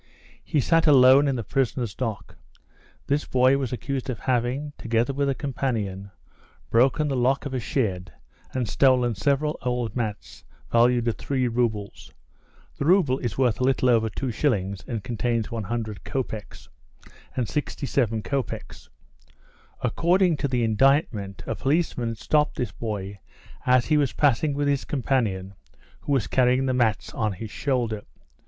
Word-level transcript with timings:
He 0.43 0.59
sat 0.59 0.87
alone 0.87 1.27
in 1.27 1.35
the 1.35 1.43
prisoner's 1.43 1.93
dock. 1.93 2.35
This 3.05 3.23
boy 3.25 3.59
was 3.59 3.71
accused 3.71 4.09
of 4.09 4.17
having, 4.17 4.73
together 4.79 5.13
with 5.13 5.29
a 5.29 5.35
companion, 5.35 6.09
broken 6.71 7.07
the 7.07 7.15
lock 7.15 7.45
of 7.45 7.53
a 7.53 7.59
shed 7.59 8.11
and 8.51 8.67
stolen 8.67 9.13
several 9.13 9.59
old 9.61 9.95
mats 9.95 10.43
valued 10.71 11.07
at 11.07 11.19
3 11.19 11.47
roubles 11.49 12.11
[the 12.79 12.85
rouble 12.85 13.19
is 13.19 13.37
worth 13.37 13.61
a 13.61 13.63
little 13.63 13.91
over 13.91 14.09
two 14.09 14.31
shillings, 14.31 14.83
and 14.87 15.03
contains 15.03 15.51
100 15.51 16.03
copecks] 16.03 16.67
and 17.35 17.47
67 17.47 18.23
copecks. 18.23 18.89
According 19.83 20.35
to 20.37 20.47
the 20.47 20.63
indictment, 20.63 21.43
a 21.45 21.53
policeman 21.53 22.09
had 22.09 22.17
stopped 22.17 22.55
this 22.55 22.71
boy 22.71 23.19
as 23.67 23.85
he 23.85 23.97
was 23.97 24.13
passing 24.13 24.55
with 24.55 24.67
his 24.67 24.83
companion, 24.83 25.53
who 25.99 26.11
was 26.11 26.25
carrying 26.25 26.65
the 26.65 26.73
mats 26.73 27.13
on 27.13 27.33
his 27.33 27.51
shoulder. 27.51 28.01